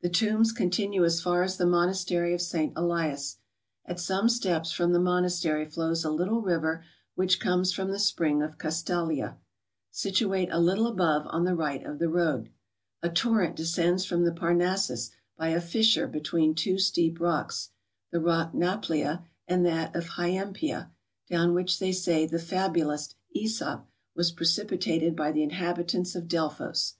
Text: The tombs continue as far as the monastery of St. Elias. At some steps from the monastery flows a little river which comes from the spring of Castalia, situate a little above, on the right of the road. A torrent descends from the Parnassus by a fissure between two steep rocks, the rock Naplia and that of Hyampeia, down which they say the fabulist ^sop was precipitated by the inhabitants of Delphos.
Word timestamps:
The 0.00 0.08
tombs 0.08 0.50
continue 0.50 1.04
as 1.04 1.20
far 1.20 1.42
as 1.42 1.58
the 1.58 1.66
monastery 1.66 2.32
of 2.32 2.40
St. 2.40 2.72
Elias. 2.74 3.36
At 3.84 4.00
some 4.00 4.30
steps 4.30 4.72
from 4.72 4.94
the 4.94 4.98
monastery 4.98 5.66
flows 5.66 6.06
a 6.06 6.10
little 6.10 6.40
river 6.40 6.82
which 7.16 7.38
comes 7.38 7.70
from 7.74 7.90
the 7.90 7.98
spring 7.98 8.42
of 8.42 8.56
Castalia, 8.56 9.36
situate 9.90 10.48
a 10.50 10.58
little 10.58 10.86
above, 10.86 11.26
on 11.26 11.44
the 11.44 11.54
right 11.54 11.84
of 11.84 11.98
the 11.98 12.08
road. 12.08 12.48
A 13.02 13.10
torrent 13.10 13.56
descends 13.56 14.06
from 14.06 14.24
the 14.24 14.32
Parnassus 14.32 15.10
by 15.36 15.48
a 15.50 15.60
fissure 15.60 16.06
between 16.06 16.54
two 16.54 16.78
steep 16.78 17.20
rocks, 17.20 17.68
the 18.10 18.20
rock 18.20 18.54
Naplia 18.54 19.22
and 19.46 19.66
that 19.66 19.94
of 19.94 20.06
Hyampeia, 20.16 20.90
down 21.28 21.52
which 21.52 21.78
they 21.78 21.92
say 21.92 22.24
the 22.24 22.38
fabulist 22.38 23.16
^sop 23.36 23.84
was 24.16 24.32
precipitated 24.32 25.14
by 25.14 25.30
the 25.30 25.42
inhabitants 25.42 26.14
of 26.14 26.26
Delphos. 26.26 26.94